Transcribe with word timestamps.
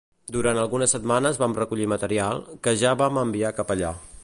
Durant 0.35 0.59
algunes 0.61 0.95
setmanes 0.95 1.37
vam 1.43 1.53
recollir 1.59 1.87
material, 1.93 2.41
que 2.65 2.75
ja 2.85 2.97
vam 3.05 3.23
enviar 3.27 3.55
cap 3.61 3.75
allà. 3.79 3.93